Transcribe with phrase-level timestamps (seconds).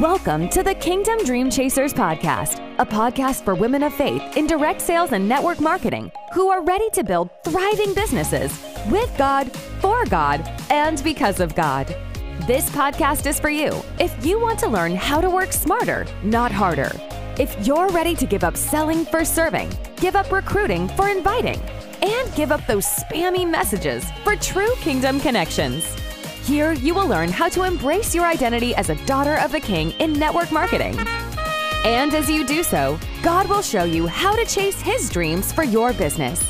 [0.00, 4.82] Welcome to the Kingdom Dream Chasers podcast, a podcast for women of faith in direct
[4.82, 9.50] sales and network marketing who are ready to build thriving businesses with God,
[9.80, 11.86] for God, and because of God.
[12.46, 16.52] This podcast is for you if you want to learn how to work smarter, not
[16.52, 16.92] harder.
[17.38, 21.58] If you're ready to give up selling for serving, give up recruiting for inviting,
[22.02, 25.86] and give up those spammy messages for true kingdom connections.
[26.46, 29.90] Here, you will learn how to embrace your identity as a daughter of the King
[29.98, 30.96] in network marketing.
[31.84, 35.64] And as you do so, God will show you how to chase His dreams for
[35.64, 36.40] your business.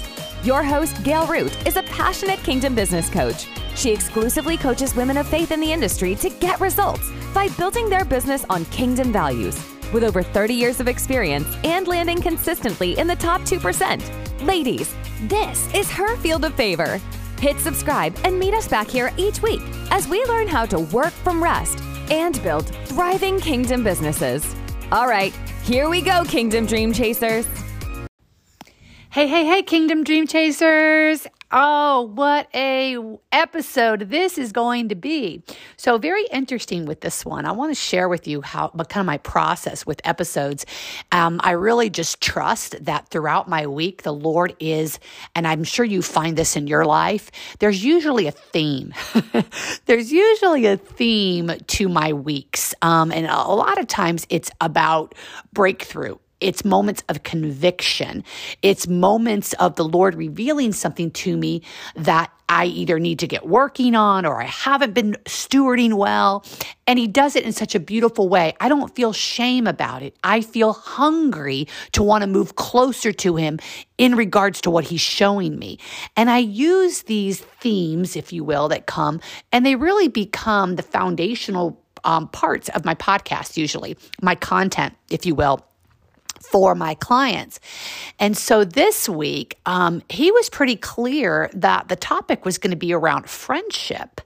[0.44, 3.46] Your host, Gail Root, is a passionate kingdom business coach.
[3.74, 8.04] She exclusively coaches women of faith in the industry to get results by building their
[8.04, 9.58] business on kingdom values.
[9.94, 14.44] With over 30 years of experience and landing consistently in the top 2%.
[14.44, 17.00] Ladies, this is her field of favor.
[17.40, 21.12] Hit subscribe and meet us back here each week as we learn how to work
[21.12, 24.54] from rest and build thriving kingdom businesses.
[24.92, 27.46] All right, here we go, Kingdom Dream Chasers.
[29.10, 31.26] Hey, hey, hey, Kingdom Dream Chasers.
[31.52, 32.98] Oh, what a
[33.30, 35.44] episode this is going to be.
[35.76, 37.44] So very interesting with this one.
[37.44, 40.66] I want to share with you how but kind of my process with episodes.
[41.12, 44.98] Um, I really just trust that throughout my week, the Lord is,
[45.36, 47.30] and I'm sure you find this in your life,
[47.60, 48.92] there's usually a theme.
[49.86, 52.74] there's usually a theme to my weeks.
[52.82, 55.14] Um, and a lot of times it's about
[55.52, 58.22] breakthrough it's moments of conviction.
[58.62, 61.62] It's moments of the Lord revealing something to me
[61.94, 66.44] that I either need to get working on or I haven't been stewarding well.
[66.86, 68.54] And He does it in such a beautiful way.
[68.60, 70.14] I don't feel shame about it.
[70.22, 73.58] I feel hungry to want to move closer to Him
[73.96, 75.78] in regards to what He's showing me.
[76.16, 79.20] And I use these themes, if you will, that come
[79.52, 85.26] and they really become the foundational um, parts of my podcast, usually, my content, if
[85.26, 85.66] you will
[86.50, 87.60] for my clients.
[88.18, 92.76] And so this week, um, he was pretty clear that the topic was going to
[92.76, 94.20] be around friendship.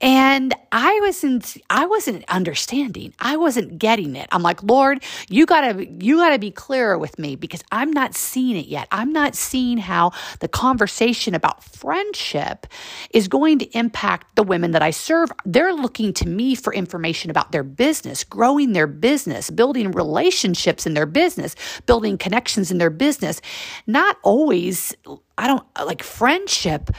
[0.00, 3.14] And I wasn't, I wasn't understanding.
[3.20, 4.28] I wasn't getting it.
[4.32, 8.56] I'm like, Lord, you gotta, you gotta be clearer with me because I'm not seeing
[8.56, 8.88] it yet.
[8.90, 12.66] I'm not seeing how the conversation about friendship
[13.12, 15.30] is going to impact the women that I serve.
[15.44, 20.94] They're looking to me for information about their business, growing their business, building relationships in
[20.94, 21.51] their business,
[21.86, 23.40] building connections in their business.
[23.86, 24.94] Not always,
[25.38, 26.90] I don't like friendship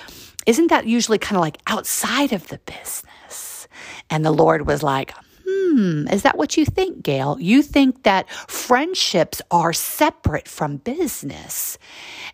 [0.46, 3.68] isn't that usually kind of like outside of the business?
[4.10, 5.14] And the Lord was like,
[5.74, 7.38] hmm, is that what you think, Gail?
[7.40, 11.80] You think that friendships are separate from business.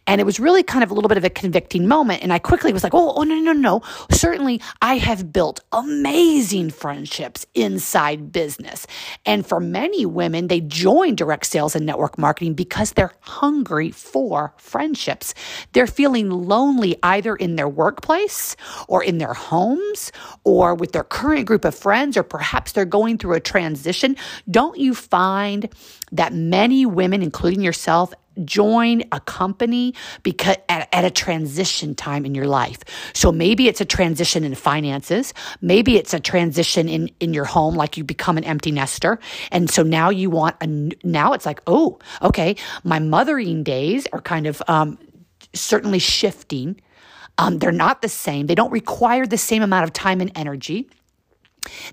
[0.05, 2.21] And it was really kind of a little bit of a convicting moment.
[2.21, 3.81] And I quickly was like, oh, oh no, no, no.
[4.11, 8.85] Certainly, I have built amazing friendships inside business.
[9.25, 14.53] And for many women, they join direct sales and network marketing because they're hungry for
[14.57, 15.33] friendships.
[15.71, 18.57] They're feeling lonely either in their workplace
[18.87, 20.11] or in their homes
[20.43, 24.15] or with their current group of friends, or perhaps they're going through a transition.
[24.49, 25.69] Don't you find
[26.11, 28.13] that many women, including yourself,
[28.45, 32.79] join a company because at, at, a transition time in your life.
[33.13, 35.33] So maybe it's a transition in finances.
[35.61, 39.19] Maybe it's a transition in, in your home, like you become an empty nester.
[39.51, 40.67] And so now you want a,
[41.05, 44.97] now it's like, oh, okay, my mothering days are kind of, um,
[45.53, 46.79] certainly shifting.
[47.37, 48.47] Um, they're not the same.
[48.47, 50.89] They don't require the same amount of time and energy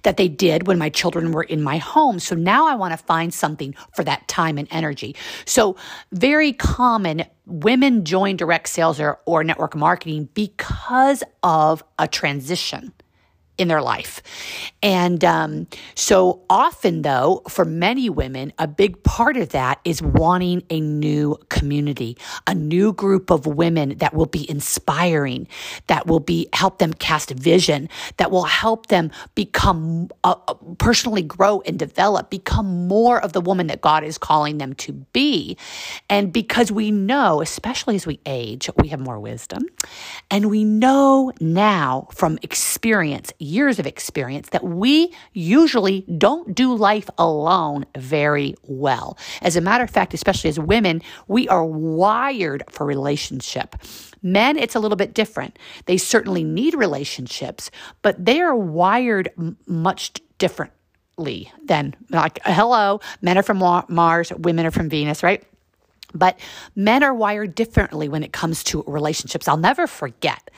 [0.03, 2.19] that they did when my children were in my home.
[2.19, 5.17] So now I want to find something for that time and energy.
[5.45, 5.77] So
[6.13, 12.93] very common women join direct sales or, or network marketing because of a transition
[13.59, 14.23] in their life.
[14.83, 20.63] And um, so often, though, for many women, a big part of that is wanting
[20.71, 25.49] a new community, a new group of women that will be inspiring,
[25.87, 30.35] that will be help them cast vision, that will help them become uh,
[30.79, 34.93] personally grow and develop, become more of the woman that God is calling them to
[34.93, 35.57] be.
[36.09, 39.67] And because we know, especially as we age, we have more wisdom,
[40.31, 47.09] and we know now from experience years of experience that we usually don't do life
[47.19, 49.17] alone very well.
[49.43, 53.77] As a matter of fact, especially as women, we are wired for relationship.
[54.23, 55.59] Men, it's a little bit different.
[55.87, 57.71] They certainly need relationships,
[58.03, 63.59] but they are wired m- much differently than like hello, men are from
[63.89, 65.43] Mars, women are from Venus, right?
[66.15, 66.39] But
[66.75, 69.49] men are wired differently when it comes to relationships.
[69.49, 70.51] I'll never forget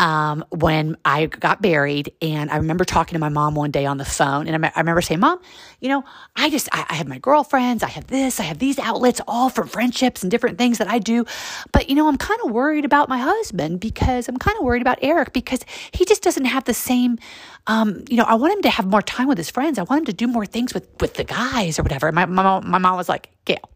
[0.00, 3.98] um, when I got married, and I remember talking to my mom one day on
[3.98, 5.40] the phone, and I, I remember saying, "Mom,
[5.80, 6.04] you know,
[6.34, 9.50] I just I, I, have my girlfriends, I have this, I have these outlets, all
[9.50, 11.26] for friendships and different things that I do,
[11.72, 14.80] but you know, I'm kind of worried about my husband because I'm kind of worried
[14.80, 15.60] about Eric because
[15.92, 17.18] he just doesn't have the same."
[17.66, 19.78] Um, you know, I want him to have more time with his friends.
[19.78, 22.10] I want him to do more things with with the guys or whatever.
[22.10, 23.68] My my, my mom was like, "Gail,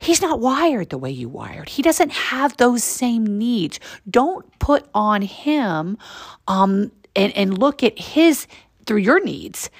[0.00, 1.68] He's not wired the way you wired.
[1.68, 3.80] He doesn't have those same needs.
[4.08, 5.98] Don't put on him
[6.46, 8.46] um, and, and look at his
[8.86, 9.70] through your needs.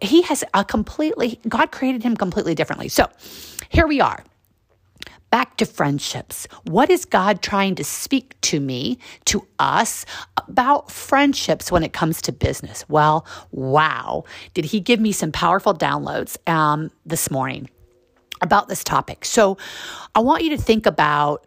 [0.00, 2.88] He has a completely, God created him completely differently.
[2.88, 3.06] So
[3.68, 4.24] here we are.
[5.30, 6.46] Back to friendships.
[6.64, 12.22] What is God trying to speak to me, to us, about friendships when it comes
[12.22, 12.88] to business?
[12.88, 14.24] Well, wow.
[14.54, 17.68] Did He give me some powerful downloads um, this morning?
[18.40, 19.24] About this topic.
[19.24, 19.56] So
[20.14, 21.46] I want you to think about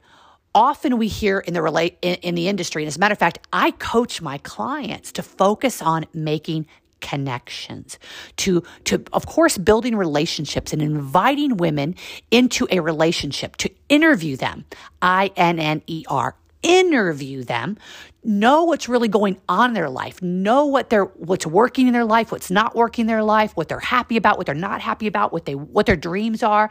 [0.56, 3.20] often we hear in the relate in, in, the industry and as a matter of
[3.20, 6.66] fact i coach my clients to focus on making
[7.02, 8.00] connections
[8.36, 11.96] to to of course building relationships and inviting women
[12.32, 14.66] into a relationship to interview them
[15.02, 17.78] i n n e r interview them
[18.24, 22.04] know what's really going on in their life know what they're what's working in their
[22.04, 25.08] life what's not working in their life what they're happy about what they're not happy
[25.08, 26.70] about what they what their dreams are.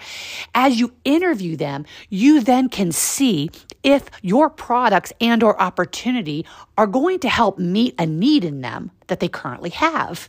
[0.55, 3.51] As you interview them you then can see
[3.83, 6.45] if your products and or opportunity
[6.77, 10.29] are going to help meet a need in them that they currently have.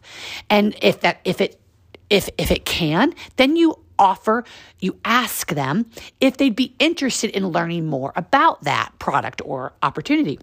[0.50, 1.60] And if that if it
[2.10, 4.44] if if it can then you offer,
[4.80, 5.86] you ask them
[6.20, 10.40] if they'd be interested in learning more about that product or opportunity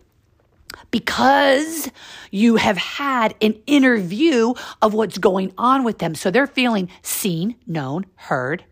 [0.90, 1.90] because
[2.30, 6.14] you have had an interview of what's going on with them.
[6.14, 8.64] So they're feeling seen, known, heard.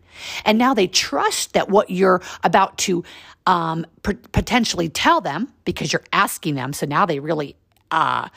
[0.45, 3.03] And now they trust that what you're about to
[3.45, 6.73] um, potentially tell them because you're asking them.
[6.73, 7.55] So now they really
[7.91, 8.29] uh,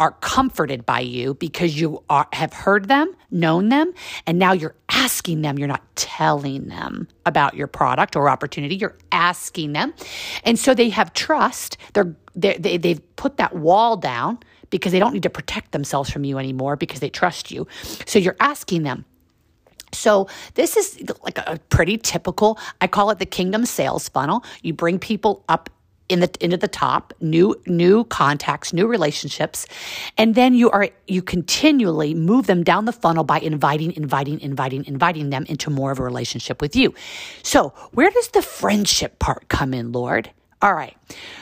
[0.00, 3.92] are comforted by you because you are, have heard them, known them,
[4.26, 5.58] and now you're asking them.
[5.58, 8.76] You're not telling them about your product or opportunity.
[8.76, 9.92] You're asking them.
[10.42, 11.76] And so they have trust.
[11.92, 14.38] They're, they're, they, they've put that wall down
[14.70, 17.68] because they don't need to protect themselves from you anymore because they trust you.
[18.06, 19.04] So you're asking them.
[19.92, 24.44] So this is like a pretty typical, I call it the kingdom sales funnel.
[24.62, 25.68] You bring people up
[26.10, 29.66] in the into the top, new new contacts, new relationships,
[30.18, 34.84] and then you are you continually move them down the funnel by inviting, inviting, inviting,
[34.84, 36.94] inviting them into more of a relationship with you.
[37.42, 40.30] So, where does the friendship part come in, Lord?
[40.62, 40.94] All right.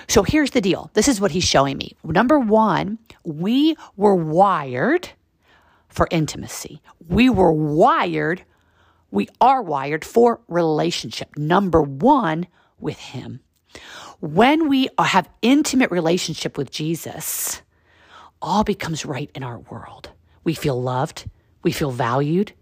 [0.07, 0.93] So here's the deal.
[0.95, 1.97] This is what he's showing me.
[2.05, 5.09] Number 1, we were wired
[5.89, 6.81] for intimacy.
[7.09, 8.45] We were wired
[9.11, 11.37] we are wired for relationship.
[11.37, 12.47] Number 1
[12.79, 13.41] with him.
[14.21, 17.63] When we have intimate relationship with Jesus,
[18.43, 20.11] all becomes right in our world.
[20.43, 21.31] We feel loved,
[21.63, 22.53] we feel valued.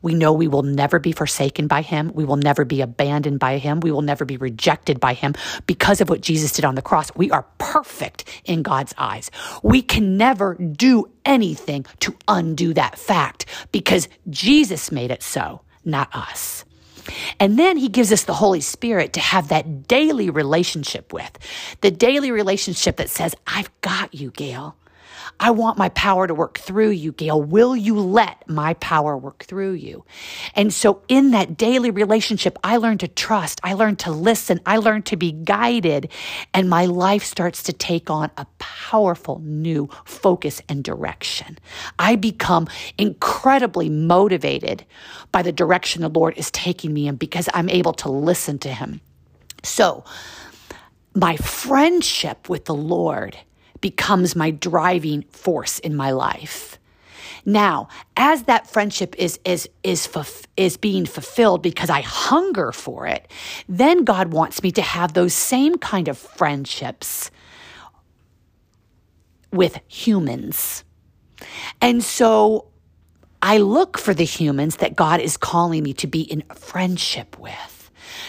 [0.00, 2.10] We know we will never be forsaken by him.
[2.14, 3.80] We will never be abandoned by him.
[3.80, 5.34] We will never be rejected by him
[5.66, 7.14] because of what Jesus did on the cross.
[7.14, 9.30] We are perfect in God's eyes.
[9.62, 16.08] We can never do anything to undo that fact because Jesus made it so, not
[16.14, 16.64] us.
[17.40, 21.38] And then he gives us the Holy Spirit to have that daily relationship with,
[21.80, 24.76] the daily relationship that says, I've got you, Gail.
[25.40, 27.40] I want my power to work through you, Gail.
[27.40, 30.04] Will you let my power work through you?
[30.54, 34.76] And so, in that daily relationship, I learn to trust, I learn to listen, I
[34.78, 36.10] learn to be guided,
[36.52, 41.58] and my life starts to take on a powerful new focus and direction.
[41.98, 42.68] I become
[42.98, 44.84] incredibly motivated
[45.32, 48.68] by the direction the Lord is taking me in because I'm able to listen to
[48.68, 49.00] Him.
[49.62, 50.04] So,
[51.14, 53.38] my friendship with the Lord
[53.84, 56.78] becomes my driving force in my life.
[57.44, 60.08] Now, as that friendship is is is
[60.56, 63.30] is being fulfilled because I hunger for it,
[63.68, 67.30] then God wants me to have those same kind of friendships
[69.52, 70.82] with humans.
[71.82, 72.68] And so
[73.42, 77.73] I look for the humans that God is calling me to be in friendship with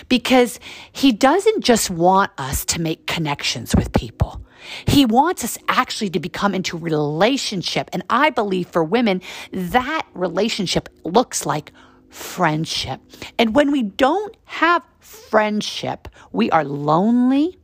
[0.09, 0.59] because
[0.91, 4.41] he doesn't just want us to make connections with people.
[4.87, 7.89] He wants us actually to become into relationship.
[7.93, 9.21] And I believe for women,
[9.51, 11.71] that relationship looks like
[12.09, 13.01] friendship.
[13.37, 17.57] And when we don't have friendship, we are lonely.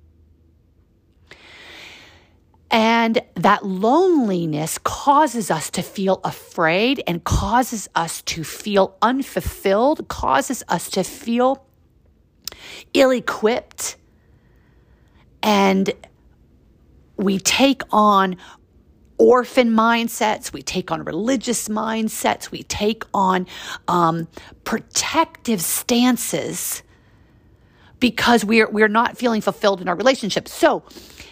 [2.69, 10.63] And that loneliness causes us to feel afraid and causes us to feel unfulfilled, causes
[10.69, 11.65] us to feel
[12.93, 13.97] ill equipped
[15.43, 15.91] and
[17.17, 18.37] we take on
[19.17, 23.45] orphan mindsets, we take on religious mindsets, we take on
[23.87, 24.27] um,
[24.63, 26.81] protective stances
[27.99, 30.47] because we're we're not feeling fulfilled in our relationship.
[30.47, 30.83] So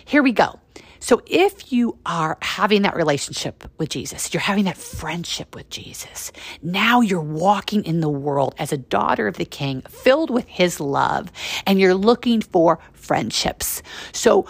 [0.05, 0.59] here we go.
[0.99, 6.31] So if you are having that relationship with Jesus, you're having that friendship with Jesus,
[6.61, 10.79] now you're walking in the world as a daughter of the king, filled with his
[10.79, 11.31] love,
[11.65, 13.81] and you're looking for friendships.
[14.11, 14.45] So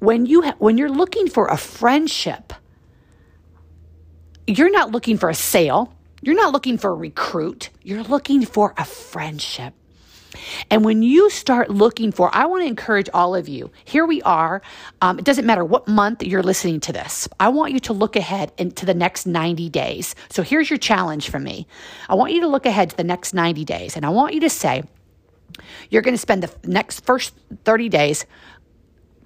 [0.00, 2.52] when you ha- when you're looking for a friendship,
[4.46, 5.92] you're not looking for a sale.
[6.22, 7.70] You're not looking for a recruit.
[7.82, 9.74] You're looking for a friendship.
[10.70, 13.70] And when you start looking for, I want to encourage all of you.
[13.84, 14.62] Here we are.
[15.00, 17.28] Um, it doesn't matter what month you're listening to this.
[17.38, 20.14] I want you to look ahead into the next 90 days.
[20.30, 21.66] So here's your challenge from me.
[22.08, 24.40] I want you to look ahead to the next 90 days, and I want you
[24.40, 24.84] to say,
[25.90, 28.26] you're going to spend the next first 30 days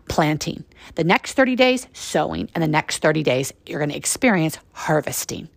[0.09, 0.65] planting,
[0.97, 5.49] the next 30 days sowing, and the next 30 days you're going to experience harvesting.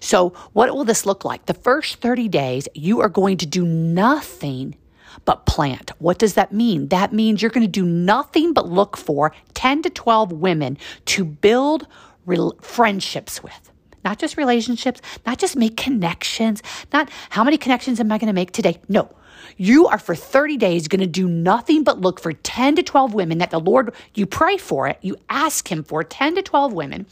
[0.00, 1.46] So, what will this look like?
[1.46, 4.76] The first 30 days, you are going to do nothing
[5.24, 5.92] but plant.
[5.98, 6.88] What does that mean?
[6.88, 11.24] That means you're going to do nothing but look for 10 to 12 women to
[11.24, 11.86] build
[12.26, 13.70] re- friendships with.
[14.04, 18.32] Not just relationships, not just make connections, not how many connections am I going to
[18.32, 18.80] make today?
[18.88, 19.12] No,
[19.56, 23.14] you are for 30 days going to do nothing but look for 10 to 12
[23.14, 26.72] women that the Lord, you pray for it, you ask Him for 10 to 12
[26.72, 27.06] women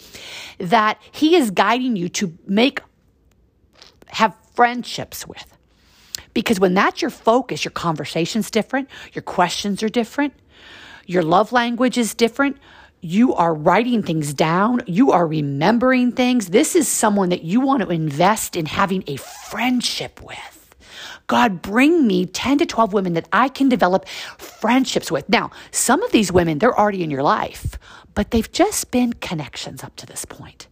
[0.58, 2.80] that He is guiding you to make,
[4.06, 5.55] have friendships with.
[6.37, 10.35] Because when that's your focus, your conversation's different, your questions are different,
[11.07, 12.59] your love language is different.
[13.00, 14.83] You are writing things down.
[14.87, 16.49] You are remembering things.
[16.49, 20.75] This is someone that you want to invest in having a friendship with.
[21.26, 25.26] God, bring me 10 to 12 women that I can develop friendships with.
[25.31, 27.78] Now, some of these women, they're already in your life,
[28.14, 30.66] but they've just been connections up to this point.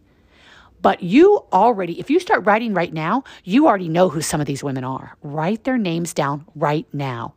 [0.81, 4.47] But you already, if you start writing right now, you already know who some of
[4.47, 5.17] these women are.
[5.23, 7.33] Write their names down right now.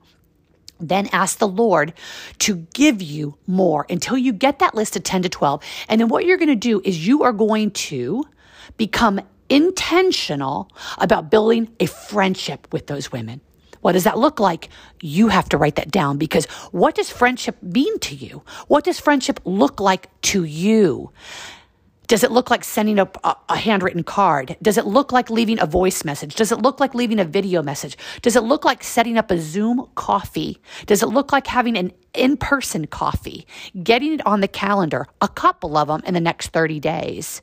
[0.81, 1.93] Then ask the Lord
[2.41, 5.63] to give you more until you get that list of 10 to 12.
[5.89, 8.25] And then what you're going to do is you are going to
[8.77, 13.41] become intentional about building a friendship with those women.
[13.81, 14.69] What does that look like?
[15.01, 18.43] You have to write that down because what does friendship mean to you?
[18.67, 21.13] What does friendship look like to you?
[22.09, 24.57] Does it look like sending a, a, handwritten card?
[24.63, 26.35] Does it look like leaving a voice message?
[26.35, 27.99] Does it look like leaving a video message?
[28.23, 30.59] Does it look like setting up a Zoom coffee?
[30.87, 33.47] Does it look like having an in person coffee?
[33.83, 37.43] Getting it on the calendar, a couple of them in the next 30 days.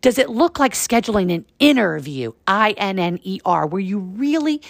[0.00, 4.60] Does it look like scheduling an interview, I N N E R, where you really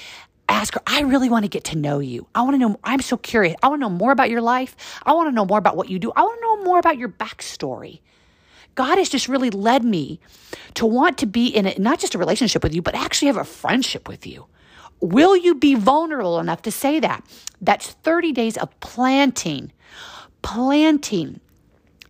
[0.50, 2.26] ask her, I really want to get to know you.
[2.34, 3.56] I want to know, I'm so curious.
[3.62, 4.76] I want to know more about your life.
[5.04, 6.12] I want to know more about what you do.
[6.14, 8.00] I want to know more about your backstory.
[8.78, 10.20] God has just really led me
[10.74, 13.36] to want to be in a, not just a relationship with you, but actually have
[13.36, 14.46] a friendship with you.
[15.00, 17.24] Will you be vulnerable enough to say that?
[17.60, 19.72] That's 30 days of planting,
[20.42, 21.40] planting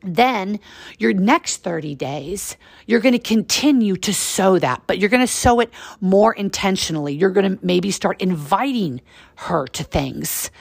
[0.02, 0.60] then
[0.98, 2.56] your next 30 days,
[2.86, 7.14] you're going to continue to sow that, but you're going to sow it more intentionally.
[7.14, 9.00] You're going to maybe start inviting
[9.36, 10.52] her to things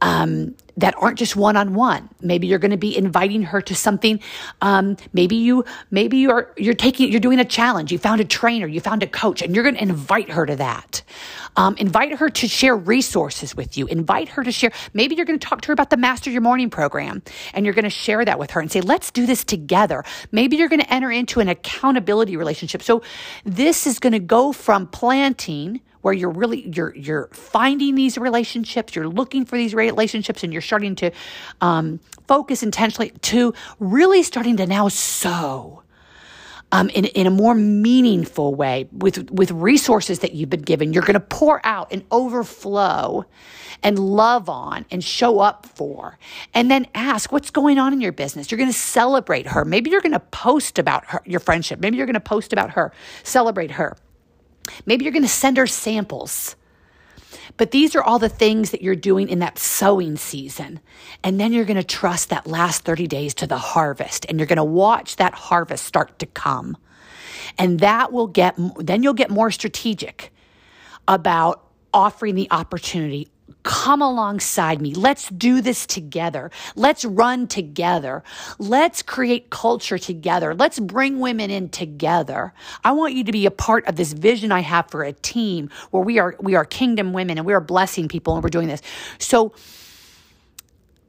[0.00, 2.08] um, that aren't just one on one.
[2.20, 4.20] Maybe you're going to be inviting her to something.
[4.62, 7.90] Um, maybe you, maybe you're you're taking you're doing a challenge.
[7.90, 10.56] You found a trainer, you found a coach, and you're going to invite her to
[10.56, 11.02] that.
[11.56, 13.86] Um, invite her to share resources with you.
[13.88, 14.70] Invite her to share.
[14.94, 17.74] Maybe you're going to talk to her about the Master Your Morning program, and you're
[17.74, 20.82] going to share that with her and say, "Let's do this together." Maybe you're going
[20.82, 22.82] to enter into an accountability relationship.
[22.82, 23.02] So
[23.44, 28.94] this is going to go from planting where you're really you're you're finding these relationships
[28.94, 31.10] you're looking for these relationships and you're starting to
[31.60, 35.82] um, focus intentionally to really starting to now sow
[36.72, 40.92] um, in, in a more meaningful way with, with resources that you've been given.
[40.92, 43.24] You're going to pour out and overflow
[43.82, 46.18] and love on and show up for.
[46.52, 48.50] And then ask what's going on in your business.
[48.50, 49.64] You're going to celebrate her.
[49.64, 51.80] Maybe you're going to post about her, your friendship.
[51.80, 53.96] Maybe you're going to post about her, celebrate her.
[54.86, 56.56] Maybe you're going to send her samples.
[57.56, 60.80] But these are all the things that you're doing in that sowing season.
[61.24, 64.46] And then you're going to trust that last 30 days to the harvest and you're
[64.46, 66.76] going to watch that harvest start to come.
[67.58, 70.32] And that will get, then you'll get more strategic
[71.06, 73.28] about offering the opportunity,
[73.62, 74.94] come alongside me.
[74.94, 76.50] Let's do this together.
[76.74, 78.22] Let's run together.
[78.58, 80.54] Let's create culture together.
[80.54, 82.52] Let's bring women in together.
[82.84, 85.70] I want you to be a part of this vision I have for a team
[85.90, 88.68] where we are we are kingdom women and we are blessing people and we're doing
[88.68, 88.82] this.
[89.18, 89.52] So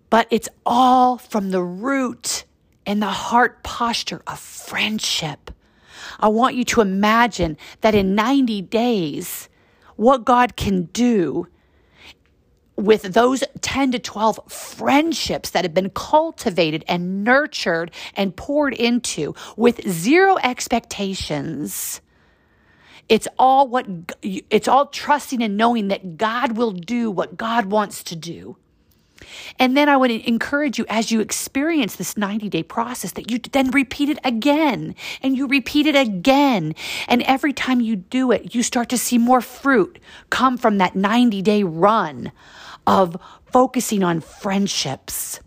[0.10, 2.46] but it's all from the root
[2.86, 5.51] and the heart posture of friendship.
[6.19, 9.48] I want you to imagine that in 90 days,
[9.96, 11.48] what God can do
[12.79, 19.36] with those 10 to 12 friendships that have been cultivated and nurtured and poured into
[19.57, 22.01] with zero expectations.
[23.09, 23.88] It's all what
[24.21, 28.55] it's all trusting and knowing that God will do what God wants to do.
[29.57, 33.39] And then I would encourage you as you experience this 90 day process that you
[33.39, 36.75] then repeat it again and you repeat it again.
[37.07, 40.95] And every time you do it, you start to see more fruit come from that
[40.95, 42.31] 90 day run
[42.89, 43.15] of
[43.46, 45.39] focusing on friendships.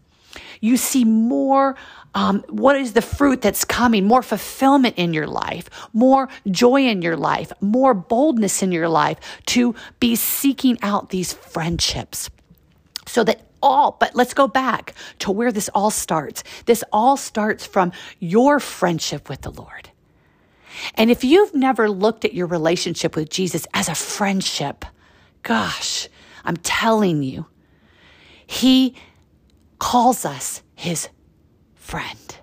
[0.61, 1.75] You see more.
[2.15, 4.07] Um, what is the fruit that's coming?
[4.07, 9.19] More fulfillment in your life, more joy in your life, more boldness in your life
[9.47, 12.31] to be seeking out these friendships
[13.07, 16.45] so that all, but let's go back to where this all starts.
[16.67, 19.91] This all starts from your friendship with the Lord.
[20.95, 24.85] And if you've never looked at your relationship with Jesus as a friendship,
[25.43, 26.09] gosh,
[26.45, 27.47] I'm telling you,
[28.47, 28.95] He
[29.79, 31.09] calls us His
[31.75, 32.37] friend.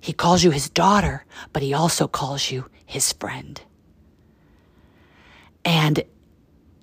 [0.00, 3.60] He calls you His daughter, but He also calls you His friend.
[5.64, 6.04] And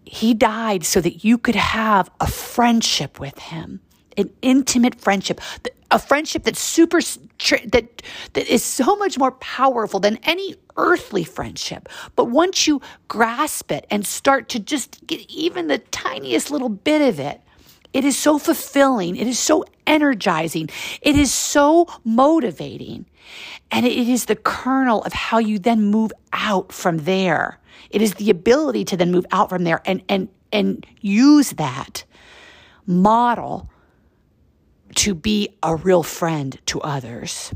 [0.05, 3.81] he died so that you could have a friendship with him,
[4.17, 5.41] an intimate friendship,
[5.91, 8.01] a friendship that's super that
[8.33, 11.89] that is so much more powerful than any earthly friendship.
[12.15, 17.01] But once you grasp it and start to just get even the tiniest little bit
[17.01, 17.41] of it,
[17.93, 19.15] it is so fulfilling.
[19.15, 20.69] It is so energizing.
[21.01, 23.05] It is so motivating.
[23.71, 27.59] And it is the kernel of how you then move out from there.
[27.89, 32.03] It is the ability to then move out from there and, and, and use that
[32.85, 33.69] model
[34.95, 37.53] to be a real friend to others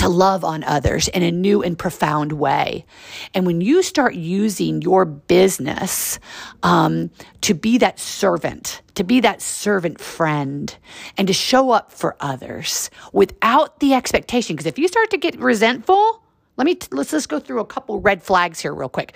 [0.00, 2.86] to love on others in a new and profound way.
[3.34, 6.18] And when you start using your business
[6.62, 7.10] um,
[7.42, 10.74] to be that servant, to be that servant friend,
[11.18, 15.38] and to show up for others without the expectation, because if you start to get
[15.38, 16.22] resentful,
[16.56, 19.14] let me let's just go through a couple red flags here real quick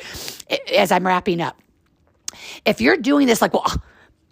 [0.74, 1.58] as I'm wrapping up.
[2.66, 3.82] If you're doing this like, well,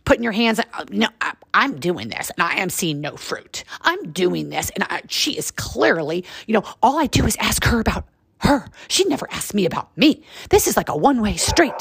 [0.04, 0.60] putting your hands,
[0.90, 3.64] no, I, am doing this and I am seeing no fruit.
[3.82, 7.64] I'm doing this and I, she is clearly, you know, all I do is ask
[7.64, 8.06] her about
[8.38, 8.66] her.
[8.88, 10.22] She never asks me about me.
[10.50, 11.72] This is like a one way street.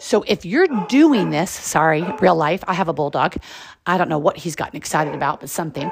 [0.00, 3.36] So if you're doing this, sorry, real life, I have a bulldog.
[3.86, 5.90] I don't know what he's gotten excited about, but something.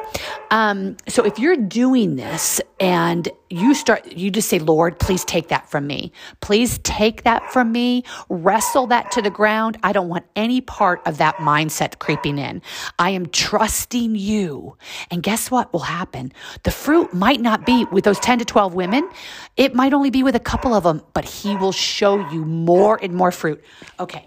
[0.50, 5.48] Um, so if you're doing this and you start, you just say, Lord, please take
[5.48, 6.12] that from me.
[6.40, 8.04] Please take that from me.
[8.28, 9.78] Wrestle that to the ground.
[9.82, 12.62] I don't want any part of that mindset creeping in.
[12.98, 14.76] I am trusting you.
[15.10, 16.32] And guess what will happen?
[16.64, 19.08] The fruit might not be with those 10 to 12 women.
[19.56, 22.98] It might only be with a couple of them, but he will show you more
[23.02, 23.64] and more fruit.
[24.00, 24.26] Okay.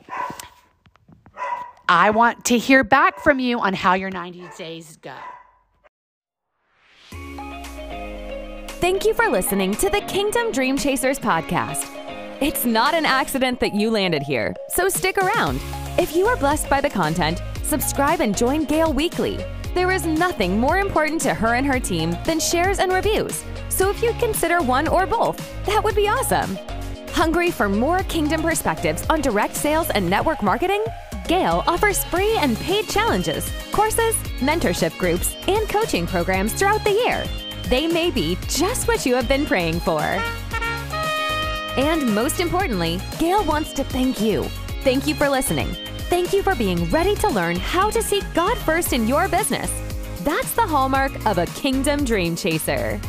[1.88, 5.16] I want to hear back from you on how your 90 days go.
[8.80, 11.88] Thank you for listening to the Kingdom Dream Chasers podcast.
[12.42, 15.60] It's not an accident that you landed here, so stick around.
[16.00, 19.38] If you are blessed by the content, subscribe and join Gail weekly.
[19.76, 23.44] There is nothing more important to her and her team than shares and reviews.
[23.70, 26.58] So if you'd consider one or both, that would be awesome.
[27.14, 30.84] Hungry for more kingdom perspectives on direct sales and network marketing?
[31.28, 37.24] Gail offers free and paid challenges, courses, mentorship groups, and coaching programs throughout the year.
[37.70, 40.02] They may be just what you have been praying for.
[41.78, 44.44] And most importantly, Gail wants to thank you.
[44.84, 45.68] Thank you for listening.
[46.10, 49.72] Thank you for being ready to learn how to seek God first in your business.
[50.24, 53.00] That's the hallmark of a kingdom dream chaser.